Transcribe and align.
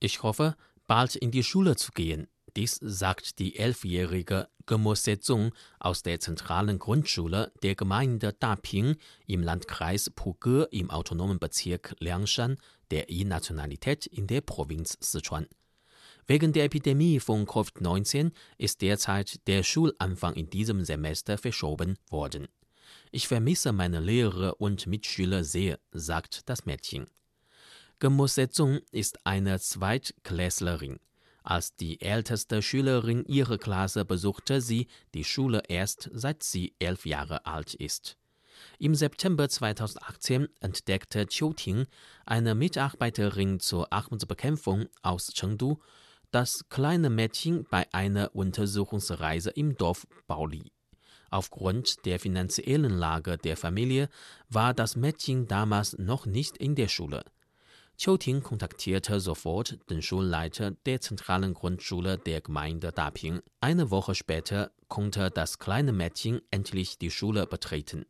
Ich 0.00 0.22
hoffe, 0.22 0.56
bald 0.86 1.16
in 1.16 1.30
die 1.30 1.42
Schule 1.42 1.76
zu 1.76 1.92
gehen. 1.92 2.28
Dies 2.56 2.78
sagt 2.80 3.38
die 3.38 3.56
elfjährige 3.56 4.48
Gemo 4.66 4.94
Sezong 4.94 5.52
aus 5.80 6.02
der 6.02 6.20
zentralen 6.20 6.78
Grundschule 6.78 7.52
der 7.62 7.74
Gemeinde 7.74 8.32
Daping 8.32 8.96
im 9.26 9.42
Landkreis 9.42 10.10
Puge 10.10 10.68
im 10.70 10.90
autonomen 10.90 11.38
Bezirk 11.38 11.96
Liangshan 11.98 12.58
der 12.90 13.10
I-Nationalität 13.10 14.06
in 14.06 14.26
der 14.26 14.40
Provinz 14.40 14.96
Sichuan. 15.00 15.46
Wegen 16.26 16.52
der 16.52 16.64
Epidemie 16.64 17.20
von 17.20 17.46
Covid-19 17.46 18.32
ist 18.56 18.82
derzeit 18.82 19.46
der 19.46 19.62
Schulanfang 19.62 20.34
in 20.34 20.50
diesem 20.50 20.84
Semester 20.84 21.38
verschoben 21.38 21.96
worden. 22.10 22.48
Ich 23.10 23.28
vermisse 23.28 23.72
meine 23.72 24.00
Lehrer 24.00 24.60
und 24.60 24.86
Mitschüler 24.86 25.42
sehr, 25.42 25.78
sagt 25.90 26.48
das 26.48 26.66
Mädchen. 26.66 27.06
Gemo 28.00 28.28
Sezong 28.28 28.78
ist 28.92 29.26
eine 29.26 29.58
Zweitklässlerin. 29.58 31.00
Als 31.42 31.74
die 31.74 32.00
älteste 32.00 32.62
Schülerin 32.62 33.24
ihrer 33.24 33.58
Klasse 33.58 34.04
besuchte 34.04 34.60
sie 34.60 34.86
die 35.14 35.24
Schule 35.24 35.62
erst 35.66 36.08
seit 36.12 36.44
sie 36.44 36.76
elf 36.78 37.06
Jahre 37.06 37.44
alt 37.44 37.74
ist. 37.74 38.16
Im 38.78 38.94
September 38.94 39.48
2018 39.48 40.46
entdeckte 40.60 41.26
Qiu 41.26 41.52
Ting, 41.54 41.86
eine 42.24 42.54
Mitarbeiterin 42.54 43.58
zur 43.58 43.92
Armutsbekämpfung 43.92 44.86
aus 45.02 45.32
Chengdu, 45.32 45.80
das 46.30 46.68
kleine 46.68 47.10
Mädchen 47.10 47.66
bei 47.68 47.92
einer 47.92 48.32
Untersuchungsreise 48.32 49.50
im 49.50 49.76
Dorf 49.76 50.06
Baoli. 50.28 50.70
Aufgrund 51.30 52.06
der 52.06 52.20
finanziellen 52.20 52.96
Lage 52.96 53.38
der 53.38 53.56
Familie 53.56 54.08
war 54.48 54.72
das 54.72 54.94
Mädchen 54.94 55.48
damals 55.48 55.98
noch 55.98 56.26
nicht 56.26 56.56
in 56.58 56.76
der 56.76 56.86
Schule. 56.86 57.24
Qiu 58.00 58.16
kontaktierte 58.16 59.18
sofort 59.18 59.76
den 59.90 60.02
Schulleiter 60.02 60.70
der 60.86 61.00
zentralen 61.00 61.52
Grundschule 61.52 62.16
der 62.16 62.40
Gemeinde 62.40 62.92
Daping. 62.92 63.40
Eine 63.60 63.90
Woche 63.90 64.14
später 64.14 64.70
konnte 64.86 65.32
das 65.32 65.58
kleine 65.58 65.92
Mädchen 65.92 66.40
endlich 66.52 66.98
die 66.98 67.10
Schule 67.10 67.44
betreten. 67.48 68.06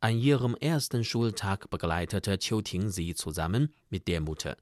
An 0.00 0.16
ihrem 0.18 0.54
ersten 0.54 1.04
Schultag 1.04 1.68
begleitete 1.68 2.38
Qiu 2.38 2.62
sie 2.88 3.14
zusammen 3.14 3.74
mit 3.90 4.08
der 4.08 4.22
Mutter. 4.22 4.56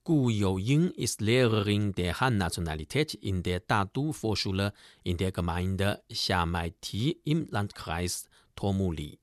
Gu 0.03 0.29
Youying 0.29 0.91
ist 0.91 1.21
Lehrerin 1.21 1.93
der 1.93 2.19
Han-Nationalität 2.19 3.13
in 3.13 3.43
der 3.43 3.61
Dadu-Vorschule 3.61 4.73
in 5.03 5.15
der 5.17 5.31
Gemeinde 5.31 6.03
Xiamai-Ti 6.09 7.21
im 7.23 7.47
Landkreis 7.49 8.27
Tomuli. 8.55 9.19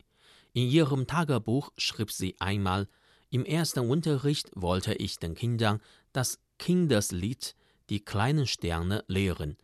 In 0.55 0.71
ihrem 0.71 1.09
Tagebuch 1.09 1.73
schrieb 1.77 2.13
sie 2.13 2.37
einmal, 2.39 2.89
im 3.29 3.45
ersten 3.45 3.91
Unterricht 3.91 4.51
wollte 4.55 4.95
ich 4.95 5.19
den 5.19 5.35
Kindern 5.35 5.81
das 6.13 6.39
Kindeslied 6.59 7.57
Die 7.91 8.05
kleinen 8.05 8.47
Sterne 8.47 9.05
lehren. 9.09 9.57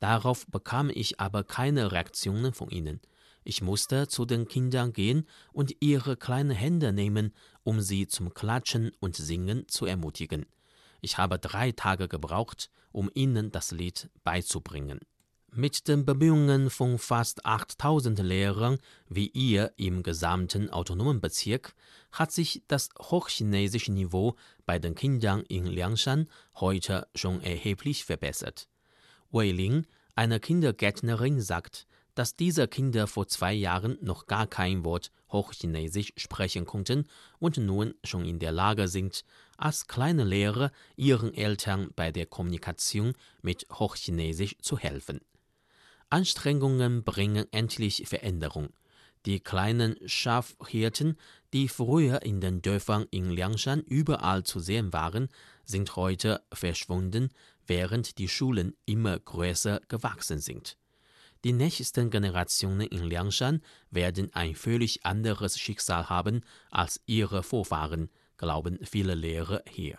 Darauf 0.00 0.46
bekam 0.46 0.88
ich 0.88 1.20
aber 1.20 1.44
keine 1.44 1.92
Reaktionen 1.92 2.54
von 2.54 2.70
ihnen. 2.70 3.00
Ich 3.44 3.60
musste 3.60 4.08
zu 4.08 4.24
den 4.24 4.48
Kindern 4.48 4.94
gehen 4.94 5.28
und 5.52 5.76
ihre 5.80 6.16
kleinen 6.16 6.50
Hände 6.50 6.94
nehmen, 6.94 7.34
um 7.62 7.82
sie 7.82 8.06
zum 8.06 8.32
Klatschen 8.32 8.90
und 9.00 9.16
Singen 9.16 9.68
zu 9.68 9.84
ermutigen. 9.84 10.46
Ich 11.02 11.18
habe 11.18 11.38
drei 11.38 11.72
Tage 11.72 12.08
gebraucht, 12.08 12.70
um 12.90 13.10
ihnen 13.12 13.50
das 13.50 13.70
Lied 13.70 14.08
beizubringen. 14.24 15.00
Mit 15.54 15.88
den 15.88 16.04
Bemühungen 16.04 16.68
von 16.68 16.98
fast 16.98 17.44
8000 17.44 18.18
Lehrern 18.20 18.78
wie 19.08 19.28
ihr 19.28 19.72
im 19.76 20.02
gesamten 20.02 20.70
autonomen 20.70 21.20
Bezirk 21.20 21.74
hat 22.12 22.32
sich 22.32 22.62
das 22.68 22.90
hochchinesische 23.00 23.90
Niveau 23.90 24.36
bei 24.66 24.78
den 24.78 24.94
Kindern 24.94 25.42
in 25.48 25.66
Liangshan 25.66 26.28
heute 26.56 27.08
schon 27.14 27.40
erheblich 27.40 28.04
verbessert. 28.04 28.68
Wei 29.30 29.50
Ling, 29.50 29.86
eine 30.14 30.38
Kindergärtnerin, 30.38 31.40
sagt, 31.40 31.86
dass 32.14 32.36
diese 32.36 32.68
Kinder 32.68 33.06
vor 33.06 33.26
zwei 33.26 33.54
Jahren 33.54 33.96
noch 34.02 34.26
gar 34.26 34.46
kein 34.46 34.84
Wort 34.84 35.10
Hochchinesisch 35.32 36.12
sprechen 36.16 36.66
konnten 36.66 37.06
und 37.38 37.56
nun 37.56 37.94
schon 38.04 38.24
in 38.24 38.38
der 38.38 38.52
Lage 38.52 38.86
sind, 38.86 39.24
als 39.56 39.86
kleine 39.86 40.24
Lehrer 40.24 40.70
ihren 40.96 41.32
Eltern 41.32 41.90
bei 41.96 42.12
der 42.12 42.26
Kommunikation 42.26 43.14
mit 43.40 43.66
Hochchinesisch 43.72 44.56
zu 44.60 44.78
helfen. 44.78 45.20
Anstrengungen 46.10 47.04
bringen 47.04 47.46
endlich 47.52 48.04
Veränderung. 48.06 48.70
Die 49.26 49.40
kleinen 49.40 49.96
Schafhirten, 50.06 51.18
die 51.52 51.68
früher 51.68 52.22
in 52.22 52.40
den 52.40 52.62
Dörfern 52.62 53.06
in 53.10 53.30
Liangshan 53.30 53.80
überall 53.82 54.44
zu 54.44 54.58
sehen 54.60 54.92
waren, 54.92 55.28
sind 55.64 55.96
heute 55.96 56.42
verschwunden, 56.52 57.28
während 57.66 58.16
die 58.18 58.28
Schulen 58.28 58.74
immer 58.86 59.18
größer 59.18 59.80
gewachsen 59.88 60.38
sind. 60.38 60.78
Die 61.44 61.52
nächsten 61.52 62.10
Generationen 62.10 62.86
in 62.86 63.04
Liangshan 63.04 63.60
werden 63.90 64.32
ein 64.32 64.54
völlig 64.54 65.04
anderes 65.04 65.58
Schicksal 65.58 66.08
haben 66.08 66.40
als 66.70 67.00
ihre 67.06 67.42
Vorfahren, 67.42 68.10
glauben 68.38 68.78
viele 68.84 69.14
Lehrer 69.14 69.62
hier. 69.68 69.98